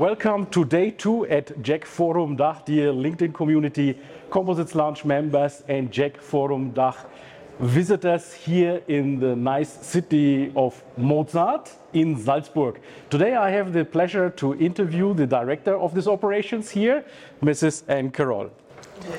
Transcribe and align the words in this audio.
Welcome 0.00 0.46
to 0.46 0.64
day 0.64 0.92
two 0.92 1.26
at 1.26 1.48
JEC 1.62 1.84
Forum 1.84 2.34
Dach, 2.34 2.64
dear 2.64 2.90
LinkedIn 2.90 3.34
community, 3.34 3.98
Composites 4.30 4.74
Lounge 4.74 5.04
members, 5.04 5.62
and 5.68 5.92
JEC 5.92 6.16
Forum 6.16 6.72
Dach 6.72 6.96
visitors 7.58 8.32
here 8.32 8.80
in 8.88 9.20
the 9.20 9.36
nice 9.36 9.68
city 9.68 10.52
of 10.56 10.82
Mozart 10.96 11.70
in 11.92 12.16
Salzburg. 12.16 12.80
Today 13.10 13.36
I 13.36 13.50
have 13.50 13.74
the 13.74 13.84
pleasure 13.84 14.30
to 14.30 14.54
interview 14.54 15.12
the 15.12 15.26
director 15.26 15.76
of 15.76 15.94
these 15.94 16.08
operations 16.08 16.70
here, 16.70 17.04
Mrs. 17.42 17.82
Anne 17.86 18.10
Carole. 18.10 18.50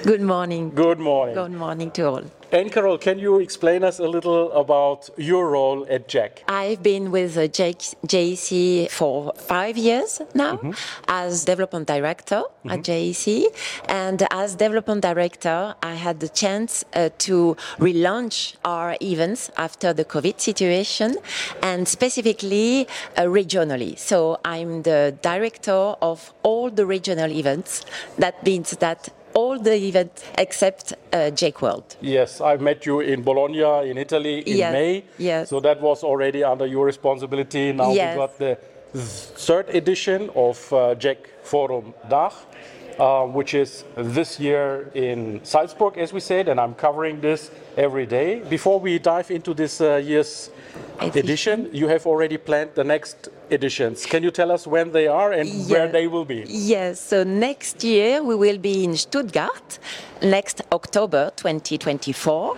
Good 0.02 0.24
morning. 0.24 0.72
Good 0.72 0.98
morning. 0.98 1.36
Good 1.36 1.52
morning 1.52 1.92
to 1.92 2.10
all. 2.10 2.24
Anne 2.54 2.70
Carole, 2.70 2.98
can 2.98 3.18
you 3.18 3.40
explain 3.40 3.82
us 3.82 4.00
a 4.00 4.08
little 4.08 4.52
about 4.52 5.10
your 5.16 5.50
role 5.52 5.86
at 5.90 6.10
JEC? 6.10 6.40
I've 6.50 6.84
been 6.84 7.10
with 7.10 7.38
uh, 7.38 7.48
JEC 7.48 8.92
for 8.92 9.32
five 9.38 9.78
years 9.78 10.22
now 10.34 10.58
Mm-hmm. 10.58 10.72
as 11.08 11.46
development 11.46 11.88
director 11.88 12.44
at 12.68 12.82
JEC. 12.82 13.46
And 13.88 14.28
as 14.32 14.56
development 14.56 15.02
director, 15.02 15.76
I 15.82 15.94
had 15.96 16.20
the 16.20 16.28
chance 16.28 16.84
uh, 16.94 17.10
to 17.20 17.56
relaunch 17.80 18.56
our 18.66 18.98
events 19.02 19.50
after 19.56 19.94
the 19.94 20.04
COVID 20.04 20.42
situation 20.42 21.16
and 21.64 21.88
specifically 21.88 22.86
uh, 23.16 23.24
regionally. 23.24 23.98
So 23.98 24.42
I'm 24.44 24.82
the 24.82 25.16
director 25.22 25.96
of 26.02 26.34
all 26.44 26.70
the 26.70 26.86
regional 26.86 27.32
events. 27.32 27.86
That 28.18 28.44
means 28.46 28.72
that 28.78 29.08
all 29.34 29.60
the 29.60 29.76
events 29.76 30.24
except 30.38 30.94
uh, 31.14 31.32
JEC 31.34 31.62
World. 31.62 31.96
Yes, 32.02 32.42
I've 32.42 32.62
met 32.62 32.86
you 32.86 33.00
in 33.02 33.22
Bologna 33.24 33.90
in 33.90 33.98
Italy 33.98 34.40
in 34.40 34.58
Yes, 34.58 34.74
May. 34.74 35.04
yes. 35.18 35.50
So 35.50 35.60
that 35.62 35.82
was 35.82 36.04
already 36.04 36.44
under 36.44 36.66
your 36.66 36.86
responsibility. 36.86 37.72
Now 37.74 37.92
Yes. 37.94 38.16
we 38.16 38.20
got 38.20 38.38
the 38.38 38.58
third 38.94 39.70
edition 39.70 40.30
of 40.36 40.72
uh, 40.74 40.96
JEC 40.96 41.18
Forum 41.44 41.94
Dach, 42.10 42.34
uh, 43.00 43.26
which 43.26 43.54
is 43.54 43.84
this 43.96 44.40
year 44.40 44.92
in 44.94 45.40
Salzburg, 45.44 45.98
as 45.98 46.12
we 46.14 46.20
said, 46.20 46.48
and 46.50 46.60
I'm 46.60 46.76
covering 46.76 47.22
this 47.22 47.50
every 47.78 48.06
day. 48.06 48.40
Before 48.50 48.80
we 48.80 49.00
dive 49.00 49.32
into 49.32 49.54
this 49.54 49.80
uh, 49.82 49.96
year's 49.96 50.50
edition, 51.00 51.70
you 51.72 51.88
have 51.88 52.06
already 52.06 52.38
planned 52.38 52.72
the 52.76 52.84
next 52.84 53.30
editions. 53.52 54.06
Can 54.06 54.24
you 54.24 54.32
tell 54.32 54.52
us 54.52 54.66
when 54.66 54.92
they 54.92 55.08
are 55.08 55.32
and 55.32 55.50
where 55.70 55.88
they 55.88 56.08
will 56.08 56.26
be? 56.26 56.46
Yes, 56.48 57.00
so 57.00 57.24
next 57.24 57.84
year 57.84 58.24
we 58.24 58.36
will 58.36 58.58
be 58.58 58.84
in 58.84 58.96
Stuttgart, 58.96 59.80
next 60.22 60.62
October 60.72 61.32
2024, 61.36 62.52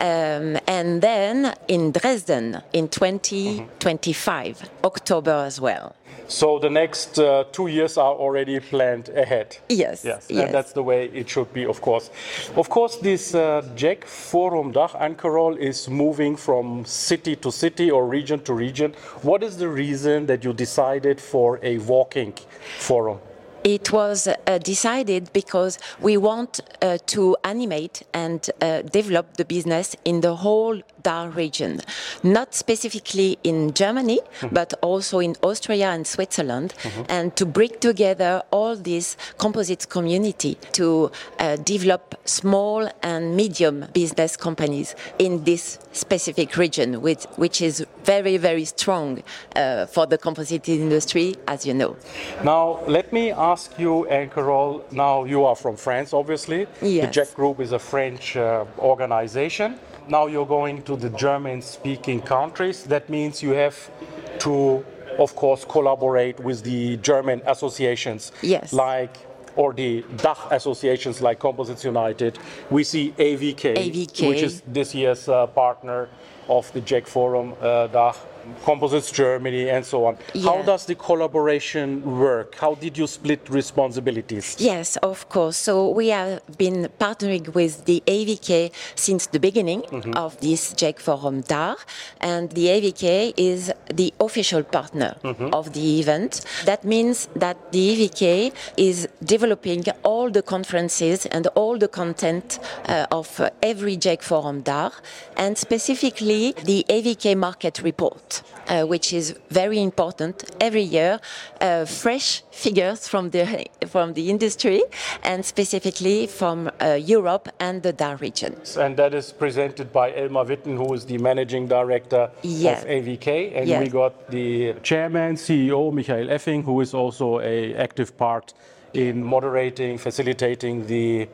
um, 0.00 0.58
and 0.66 1.02
then 1.02 1.54
in 1.68 1.92
Dresden 1.92 2.62
in 2.72 2.88
2025, 2.88 4.70
October 4.84 5.44
as 5.46 5.60
well. 5.60 5.94
So 6.30 6.58
the 6.58 6.68
next 6.68 7.18
uh, 7.18 7.44
two 7.52 7.68
years 7.68 7.96
are 7.96 8.12
already 8.12 8.60
planned 8.60 9.08
ahead. 9.08 9.56
Yes, 9.70 10.04
Yes, 10.04 10.26
yes. 10.28 10.44
and 10.44 10.54
that's 10.54 10.72
the 10.74 10.82
way 10.82 11.06
it 11.06 11.26
should 11.30 11.50
be, 11.54 11.64
of 11.64 11.80
course. 11.80 12.10
Of 12.54 12.68
course, 12.68 12.96
this 12.96 13.34
uh, 13.34 13.62
JEC 13.74 14.04
Forum 14.04 14.72
Dach 14.74 14.94
Anne 15.00 15.14
Carole 15.14 15.56
is 15.56 15.88
moving 15.88 16.36
from 16.36 16.84
city 16.84 17.34
to 17.36 17.50
city 17.50 17.90
or 17.90 18.06
region 18.06 18.40
to 18.44 18.52
region. 18.52 18.92
What 19.22 19.42
is 19.42 19.56
the 19.56 19.68
reason 19.70 20.26
that 20.26 20.37
you 20.44 20.52
decided 20.52 21.20
for 21.20 21.58
a 21.62 21.78
walking 21.78 22.34
forum? 22.78 23.18
It 23.64 23.92
was 23.92 24.28
uh, 24.28 24.58
decided 24.58 25.32
because 25.32 25.78
we 26.00 26.16
want 26.16 26.60
uh, 26.80 26.98
to 27.06 27.36
animate 27.42 28.02
and 28.14 28.48
uh, 28.62 28.82
develop 28.82 29.36
the 29.36 29.44
business 29.44 29.96
in 30.04 30.20
the 30.20 30.36
whole 30.36 30.80
DAR 31.08 31.30
region, 31.30 31.80
not 32.22 32.54
specifically 32.54 33.38
in 33.42 33.72
Germany, 33.72 34.20
but 34.52 34.74
also 34.82 35.20
in 35.20 35.32
Austria 35.42 35.88
and 35.96 36.06
Switzerland, 36.06 36.74
and 37.08 37.34
to 37.36 37.44
bring 37.46 37.72
together 37.80 38.42
all 38.50 38.76
this 38.76 39.16
composite 39.38 39.88
community 39.88 40.52
to 40.72 41.10
uh, 41.38 41.56
develop 41.74 42.02
small 42.24 42.80
and 43.02 43.22
medium 43.42 43.76
business 43.94 44.36
companies 44.36 44.94
in 45.18 45.44
this 45.44 45.78
specific 45.92 46.56
region, 46.56 47.00
which, 47.00 47.24
which 47.36 47.62
is 47.62 47.74
very, 48.04 48.36
very 48.36 48.64
strong 48.64 49.22
uh, 49.56 49.86
for 49.86 50.04
the 50.06 50.18
composite 50.18 50.68
industry, 50.68 51.34
as 51.46 51.64
you 51.66 51.74
know. 51.74 51.96
Now, 52.44 52.80
let 52.86 53.12
me 53.12 53.32
ask 53.32 53.78
you, 53.78 54.06
Anne 54.08 54.30
Carole. 54.30 54.84
Now, 54.90 55.24
you 55.24 55.44
are 55.44 55.56
from 55.56 55.76
France, 55.76 56.12
obviously. 56.12 56.66
Yes. 56.82 57.14
The. 57.14 57.20
JEC 57.20 57.34
Group 57.34 57.60
is 57.60 57.72
a 57.72 57.78
French 57.78 58.36
uh, 58.36 58.64
organization. 58.78 59.78
Now, 60.08 60.26
you're 60.26 60.46
going 60.46 60.82
to 60.84 60.96
the 60.96 61.10
German 61.10 61.60
speaking 61.60 62.22
countries. 62.22 62.84
That 62.84 63.10
means 63.10 63.42
you 63.42 63.50
have 63.50 63.90
to, 64.38 64.84
of 65.18 65.36
course, 65.36 65.66
collaborate 65.66 66.40
with 66.40 66.62
the 66.62 66.96
German 66.96 67.42
associations. 67.46 68.32
Yes. 68.40 68.72
Like 68.72 69.18
or 69.54 69.72
the 69.72 70.02
Dach 70.16 70.50
associations 70.52 71.20
like 71.20 71.40
Composites 71.40 71.84
United. 71.84 72.38
We 72.70 72.84
see 72.84 73.12
AVK, 73.18 73.74
AVK. 73.74 74.28
which 74.28 74.42
is 74.42 74.62
this 74.66 74.94
year's 74.94 75.28
uh, 75.28 75.48
partner 75.48 76.08
of 76.48 76.72
the 76.72 76.80
JEC 76.80 77.08
Forum 77.08 77.54
uh, 77.60 77.88
Dach, 77.88 78.16
Composites 78.64 79.10
Germany, 79.10 79.68
and 79.70 79.84
so 79.84 80.04
on. 80.06 80.16
How 80.42 80.62
does 80.62 80.86
the 80.86 80.94
collaboration 80.94 82.02
work? 82.18 82.56
How 82.56 82.74
did 82.74 82.96
you 82.98 83.06
split 83.06 83.48
responsibilities? 83.48 84.56
Yes, 84.58 84.96
of 84.98 85.28
course. 85.28 85.56
So 85.56 85.90
we 85.90 86.08
have 86.08 86.40
been 86.56 86.88
partnering 86.98 87.54
with 87.54 87.84
the 87.84 88.02
AVK 88.06 88.72
since 88.94 89.26
the 89.26 89.40
beginning 89.40 89.82
of 90.14 90.38
this 90.40 90.74
JEC 90.74 90.98
Forum 90.98 91.40
DAR, 91.42 91.76
and 92.20 92.50
the 92.50 92.66
AVK 92.66 93.34
is 93.36 93.72
the 93.92 94.12
official 94.20 94.62
partner 94.62 95.16
of 95.52 95.72
the 95.72 96.00
event. 96.00 96.44
That 96.64 96.84
means 96.84 97.28
that 97.36 97.72
the 97.72 97.82
AVK 97.90 98.52
is 98.76 99.08
developing 99.24 99.84
all 100.02 100.30
the 100.30 100.42
conferences 100.42 101.26
and 101.26 101.46
all 101.54 101.78
the 101.78 101.88
content 101.88 102.58
uh, 102.86 103.06
of 103.10 103.28
every 103.62 103.96
JEC 103.96 104.22
Forum 104.22 104.60
DAR, 104.62 104.92
and 105.36 105.56
specifically 105.56 106.52
the 106.64 106.84
AVK 106.88 107.36
market 107.36 107.80
report, 107.82 108.27
uh, 108.68 108.84
which 108.92 109.12
is 109.12 109.34
very 109.50 109.78
important 109.90 110.34
every 110.60 110.82
year. 110.82 111.12
Uh, 111.60 111.84
fresh 111.84 112.42
figures 112.50 113.00
from 113.08 113.30
the 113.30 113.44
from 113.86 114.14
the 114.14 114.24
industry 114.34 114.82
and 115.22 115.44
specifically 115.44 116.26
from 116.26 116.70
uh, 116.80 116.98
Europe 117.16 117.48
and 117.60 117.82
the 117.82 117.92
DAR 117.92 118.16
region. 118.16 118.52
And 118.84 118.96
that 118.96 119.12
is 119.14 119.32
presented 119.32 119.92
by 119.92 120.06
Elmar 120.12 120.44
Witten, 120.46 120.76
who 120.76 120.94
is 120.94 121.04
the 121.04 121.18
managing 121.18 121.68
director 121.68 122.30
Yes. 122.42 122.82
of 122.82 122.88
AVK. 122.88 123.28
And 123.56 123.68
Yes. 123.68 123.80
we 123.82 123.88
got 123.90 124.12
the 124.30 124.74
chairman, 124.82 125.36
CEO, 125.36 125.90
Michael 125.92 126.28
Effing, 126.38 126.64
who 126.64 126.80
is 126.80 126.94
also 126.94 127.40
a 127.40 127.74
active 127.74 128.10
part 128.16 128.54
in 128.94 129.22
moderating, 129.22 129.98
facilitating 129.98 130.86
the 130.86 131.28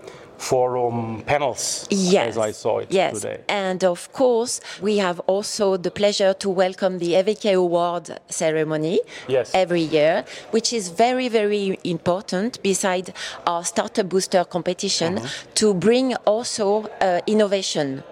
forum 0.45 1.23
panels, 1.27 1.87
Yes, 1.91 2.29
as 2.37 2.39
I 2.39 2.53
saw 2.53 2.79
it 2.83 2.89
yes. 2.91 3.15
today. 3.15 3.39
And 3.49 3.83
of 3.85 4.13
course, 4.13 4.61
we 4.83 4.99
have 4.99 5.19
also 5.27 5.77
the 5.77 5.91
pleasure 5.91 6.33
to 6.35 6.49
welcome 6.51 6.99
the 6.99 7.11
AVK 7.21 7.45
Award 7.55 8.05
ceremony 8.29 9.01
Yes. 9.29 9.51
every 9.55 9.81
year, 9.97 10.25
which 10.55 10.73
is 10.73 10.85
very, 10.91 11.29
very 11.29 11.79
important 11.85 12.63
beside 12.63 13.07
our 13.47 13.65
Startup 13.65 14.07
Booster 14.09 14.45
competition 14.45 15.15
Mm-hmm. 15.15 15.53
to 15.61 15.75
bring 15.75 16.15
also 16.27 16.67
uh, 17.01 17.21
innovation 17.27 18.03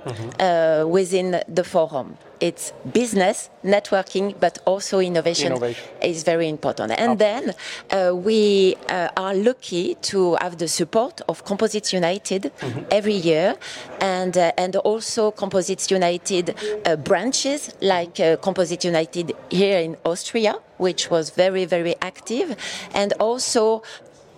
uh, 0.41 0.85
within 0.89 1.29
the 1.59 1.65
forum. 1.65 2.17
It's 2.43 2.73
business, 2.93 3.51
networking, 3.65 4.35
but 4.41 4.59
also 4.67 4.99
innovation, 4.99 5.53
Innovation. 5.53 5.85
is 6.03 6.25
very 6.25 6.49
important. 6.49 6.91
And 6.99 7.17
then 7.17 7.55
uh, 7.91 8.17
we 8.29 8.75
uh, 8.89 9.11
are 9.17 9.33
lucky 9.33 9.95
to 10.11 10.35
have 10.41 10.59
the 10.59 10.67
support 10.67 11.21
of 11.29 11.45
Composites 11.45 11.93
United 11.93 12.51
every 12.91 13.15
year, 13.31 13.55
and 14.01 14.37
uh, 14.37 14.51
and 14.59 14.75
also 14.91 15.31
Composites 15.31 15.89
United 15.93 16.47
uh, 16.85 16.97
branches 16.97 17.61
like 17.81 18.19
uh, 18.19 18.37
Composite 18.39 18.83
United 18.85 19.27
here 19.49 19.79
in 19.79 19.97
Austria, 20.05 20.55
which 20.79 21.11
was 21.11 21.31
very 21.31 21.65
very 21.65 21.95
active, 22.03 22.57
and 22.93 23.13
also 23.21 23.83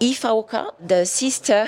IFAOCA, 0.01 0.73
the 0.87 1.07
sister 1.07 1.67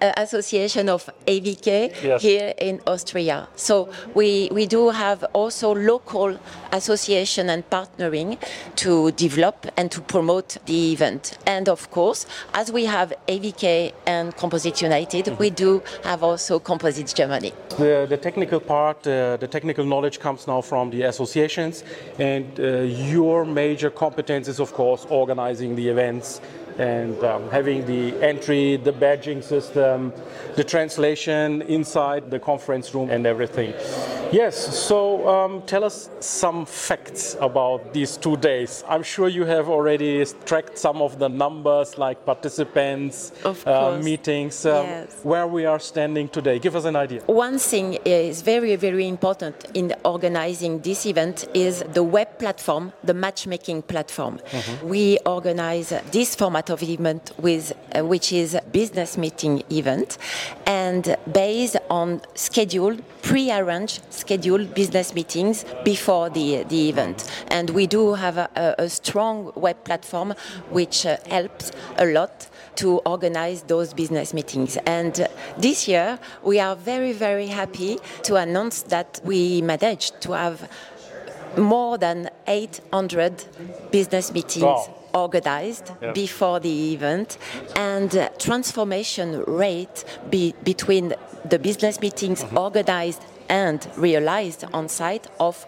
uh, 0.00 0.12
association 0.16 0.88
of 0.88 1.08
AVK 1.26 1.92
Yes. 2.02 2.22
here 2.22 2.52
in 2.58 2.80
Austria. 2.86 3.48
So 3.56 3.88
we, 4.14 4.48
we 4.52 4.66
do 4.66 4.90
have 4.90 5.24
also 5.32 5.74
local 5.74 6.38
association 6.72 7.50
and 7.50 7.68
partnering 7.70 8.38
to 8.76 9.10
develop 9.12 9.66
and 9.76 9.90
to 9.90 10.00
promote 10.00 10.58
the 10.66 10.92
event. 10.92 11.38
And 11.46 11.68
of 11.68 11.90
course, 11.90 12.26
as 12.54 12.70
we 12.70 12.84
have 12.84 13.12
AVK 13.26 13.92
and 14.06 14.36
Composites 14.36 14.82
United, 14.82 15.38
we 15.38 15.50
do 15.50 15.82
have 16.04 16.22
also 16.22 16.58
Composites 16.58 17.12
Germany. 17.12 17.52
The, 17.78 18.06
the 18.08 18.16
technical 18.16 18.60
part, 18.60 19.06
uh, 19.06 19.36
the 19.38 19.48
technical 19.48 19.84
knowledge 19.84 20.20
comes 20.20 20.46
now 20.46 20.60
from 20.60 20.90
the 20.90 21.02
associations, 21.02 21.84
and 22.18 22.58
uh, 22.60 22.80
your 22.80 23.44
major 23.44 23.90
competence 23.90 24.48
is, 24.48 24.60
of 24.60 24.72
course, 24.72 25.06
organizing 25.08 25.74
the 25.74 25.88
events 25.88 26.40
and 26.78 27.22
um, 27.24 27.48
having 27.50 27.84
the 27.86 28.14
entry, 28.22 28.76
the 28.76 28.92
badging 28.92 29.42
system, 29.42 30.12
the 30.56 30.64
translation 30.64 31.62
inside 31.62 32.30
the 32.30 32.38
conference 32.38 32.94
room, 32.94 33.10
and 33.10 33.26
everything. 33.26 33.72
Yes, 34.32 34.56
so 34.78 35.28
um, 35.28 35.62
tell 35.66 35.84
us 35.84 36.08
some 36.20 36.64
facts 36.64 37.36
about 37.40 37.92
these 37.92 38.16
two 38.16 38.36
days. 38.38 38.82
I'm 38.88 39.02
sure 39.02 39.28
you 39.28 39.44
have 39.44 39.68
already 39.68 40.24
tracked 40.46 40.78
some 40.78 41.02
of 41.02 41.18
the 41.18 41.28
numbers, 41.28 41.98
like 41.98 42.24
participants, 42.24 43.32
Of 43.44 43.66
uh, 43.66 43.98
meetings, 43.98 44.64
um, 44.64 44.86
Yes. 44.86 45.20
where 45.22 45.46
we 45.46 45.66
are 45.66 45.78
standing 45.78 46.28
today. 46.28 46.58
Give 46.58 46.74
us 46.76 46.86
an 46.86 46.96
idea. 46.96 47.20
One 47.26 47.58
thing 47.58 47.98
is 48.06 48.40
very, 48.40 48.74
very 48.76 49.06
important 49.06 49.54
in 49.74 49.94
organizing 50.04 50.80
this 50.80 51.04
event 51.04 51.46
is 51.52 51.84
the 51.92 52.02
web 52.02 52.38
platform, 52.38 52.92
the 53.04 53.14
matchmaking 53.14 53.82
platform. 53.82 54.40
We 54.82 55.18
organize 55.26 55.92
this 56.10 56.34
format 56.34 56.61
of 56.70 56.82
event 56.82 57.32
with, 57.38 57.72
uh, 57.94 58.04
which 58.04 58.32
is 58.32 58.56
business 58.72 59.16
meeting 59.16 59.62
event, 59.70 60.18
and 60.66 61.16
based 61.32 61.76
on 61.90 62.20
scheduled, 62.34 63.02
pre-arranged 63.22 64.02
scheduled 64.10 64.74
business 64.74 65.14
meetings 65.14 65.64
before 65.84 66.30
the 66.30 66.64
the 66.64 66.88
event. 66.88 67.30
And 67.48 67.70
we 67.70 67.86
do 67.86 68.14
have 68.14 68.36
a, 68.38 68.74
a, 68.78 68.88
strong 68.88 69.52
web 69.54 69.84
platform 69.84 70.34
which 70.70 71.06
uh, 71.06 71.16
helps 71.28 71.72
a 71.98 72.06
lot 72.06 72.48
to 72.76 72.98
organize 73.00 73.62
those 73.62 73.92
business 73.94 74.32
meetings. 74.34 74.76
And 74.86 75.20
uh, 75.20 75.28
this 75.58 75.88
year, 75.88 76.18
we 76.42 76.60
are 76.60 76.76
very, 76.76 77.12
very 77.12 77.46
happy 77.46 77.98
to 78.24 78.36
announce 78.36 78.82
that 78.82 79.20
we 79.24 79.62
managed 79.62 80.20
to 80.22 80.32
have 80.32 80.68
more 81.56 81.98
than 81.98 82.30
800 82.46 83.44
business 83.90 84.32
meetings. 84.32 84.88
Organized 85.14 85.90
Yeah. 86.00 86.12
before 86.12 86.60
the 86.60 86.92
event, 86.94 87.38
and 87.76 88.14
uh, 88.16 88.28
transformation 88.38 89.42
rate 89.46 90.04
be, 90.30 90.54
between 90.64 91.14
the 91.48 91.58
business 91.58 92.00
meetings 92.00 92.44
organized 92.56 93.22
and 93.48 93.86
realized 93.96 94.64
on 94.72 94.88
site 94.88 95.26
of 95.38 95.66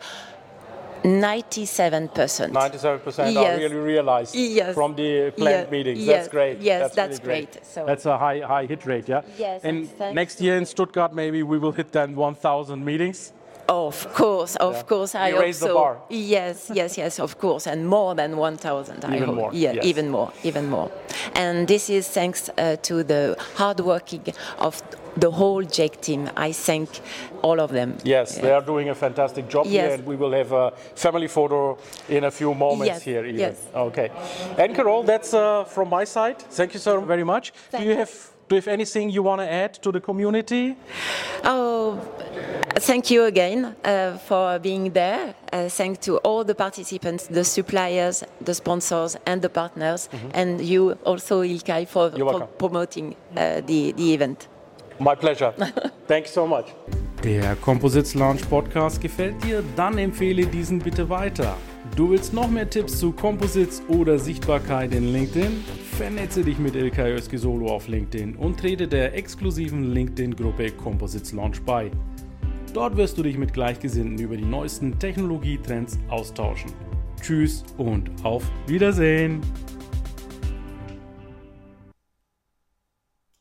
97 1.05 2.09
percent. 2.09 2.55
97% 2.55 3.37
are 3.37 3.59
really 3.59 3.77
realized 3.77 4.35
Yes. 4.35 4.75
from 4.75 4.95
the 4.95 5.31
planned 5.37 5.67
Yeah. 5.67 5.71
meetings. 5.71 5.99
Yes. 6.01 6.17
That's 6.17 6.29
great. 6.29 6.59
Yes, 6.61 6.95
that's 6.95 7.21
really 7.21 7.25
great. 7.47 7.67
So- 7.67 7.85
That's 7.85 8.07
a 8.07 8.17
high 8.17 8.41
high 8.41 8.65
hit 8.67 8.87
rate, 8.87 9.07
yeah. 9.09 9.21
Yes, 9.39 9.61
And 9.65 9.89
next 10.15 10.41
year 10.41 10.57
in 10.57 10.65
Stuttgart, 10.65 11.13
maybe 11.13 11.43
we 11.43 11.59
will 11.59 11.73
hit 11.73 11.93
then 11.93 12.17
1,000 12.17 12.83
meetings. 12.85 13.33
Of 13.69 14.13
course, 14.15 14.57
of 14.57 14.75
Yeah. 14.75 14.83
course, 14.83 15.15
I 15.15 15.29
You 15.29 15.35
hope 15.37 15.43
raise 15.45 15.61
the 15.61 15.73
bar. 15.75 15.97
Yes, 16.11 16.71
yes, 16.75 16.99
yes, 16.99 17.19
of 17.21 17.39
course, 17.39 17.67
and 17.67 17.87
more 17.89 18.15
than 18.15 18.37
1,000. 18.37 19.05
I 19.05 19.17
Even 19.17 19.29
hope. 19.29 19.37
more, 19.37 19.51
Yeah, 19.53 19.73
yes. 19.75 19.85
even 19.85 20.11
more, 20.11 20.31
even 20.43 20.69
more. 20.69 20.91
And 21.35 21.67
this 21.67 21.89
is 21.89 22.09
thanks 22.09 22.51
uh, 22.59 22.77
to 22.83 23.03
the 23.05 23.37
hard 23.57 23.81
working 23.81 24.23
of 24.59 24.83
the 25.17 25.31
whole 25.31 25.63
JEC 25.65 26.01
team. 26.01 26.29
I 26.37 26.53
thank 26.53 26.89
all 27.43 27.61
of 27.61 27.71
them. 27.71 27.97
Yes, 28.05 28.39
they 28.39 28.51
are 28.53 28.61
doing 28.63 28.89
a 28.91 28.95
fantastic 28.95 29.49
job 29.49 29.67
here, 29.67 29.95
and 29.95 30.05
we 30.07 30.17
will 30.17 30.33
have 30.33 30.53
a 30.53 30.73
family 30.95 31.29
photo 31.29 31.79
in 32.09 32.25
a 32.25 32.31
few 32.31 32.53
moments 32.55 32.87
Yes, 32.87 33.03
here. 33.03 33.25
Even. 33.25 33.41
yes. 33.41 33.57
Okay. 33.75 34.11
Anne 34.59 34.75
Carole, 34.75 35.05
that's 35.05 35.33
uh, 35.33 35.65
from 35.65 35.89
my 35.89 36.05
side. 36.05 36.39
Thank 36.51 36.75
you 36.75 36.81
so 36.81 37.01
very 37.01 37.25
much. 37.25 37.53
Thank 37.71 37.85
do 37.85 37.91
you. 37.91 37.97
have 37.97 38.11
do 38.55 38.57
you 38.57 38.63
have 38.63 38.69
anything 38.69 39.11
you 39.11 39.23
want 39.23 39.41
to 39.41 39.51
add 39.51 39.75
to 39.83 39.91
the 39.91 40.01
community? 40.01 40.77
Oh, 41.43 41.99
thank 42.77 43.11
you 43.11 43.25
again 43.25 43.75
uh, 43.85 44.17
for 44.19 44.61
being 44.61 44.93
there. 44.93 45.35
Uh, 45.53 45.69
thank 45.69 46.01
to 46.03 46.19
all 46.19 46.45
the 46.45 46.55
participants, 46.55 47.27
the 47.27 47.45
suppliers, 47.45 48.23
the 48.41 48.55
sponsors, 48.55 49.17
and 49.27 49.43
the 49.43 49.49
partners, 49.49 50.09
and 50.35 50.61
you 50.61 50.93
also, 51.05 51.43
Ilkay, 51.43 51.89
for, 51.89 52.11
for 52.11 52.47
promoting 52.59 53.17
uh, 53.37 53.61
the, 53.67 53.93
the 53.93 54.15
event. 54.15 54.47
My 55.01 55.17
pleasure. 55.17 55.53
Thanks 56.07 56.31
so 56.31 56.47
much. 56.47 56.67
Der 57.25 57.57
Composites 57.57 58.15
Launch 58.15 58.49
Podcast 58.49 59.01
gefällt 59.01 59.43
dir? 59.43 59.65
Dann 59.77 59.99
empfehle 59.99 60.47
diesen 60.47 60.79
bitte 60.79 61.09
weiter. 61.09 61.57
Du 61.97 62.11
willst 62.11 62.33
noch 62.33 62.49
mehr 62.49 62.69
Tipps 62.69 63.01
zu 63.01 63.13
Composites 63.13 63.83
oder 63.89 64.19
Sichtbarkeit 64.19 64.93
in 64.93 65.13
LinkedIn? 65.13 65.65
Vernetze 65.97 66.43
dich 66.43 66.59
mit 66.59 66.75
Ilkay 66.75 67.13
Özki-Solo 67.13 67.69
auf 67.69 67.87
LinkedIn 67.87 68.35
und 68.35 68.59
trete 68.59 68.89
der 68.89 69.15
exklusiven 69.15 69.93
LinkedIn-Gruppe 69.93 70.73
Composites 70.73 71.31
Launch 71.31 71.63
bei. 71.63 71.89
Dort 72.73 72.97
wirst 72.97 73.17
du 73.17 73.23
dich 73.23 73.39
mit 73.39 73.53
Gleichgesinnten 73.53 74.19
über 74.19 74.37
die 74.37 74.45
neuesten 74.45 74.99
Technologietrends 74.99 76.01
austauschen. 76.09 76.73
Tschüss 77.23 77.63
und 77.79 78.11
auf 78.25 78.43
Wiedersehen! 78.67 79.41